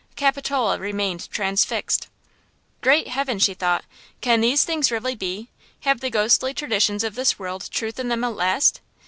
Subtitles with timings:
[0.15, 2.07] Capitola remained transfixed!
[2.81, 3.85] "Great heaven!" she thought,
[4.19, 5.47] "can these things really be!
[5.81, 8.81] Have the ghostly traditions of this world truth in them at last?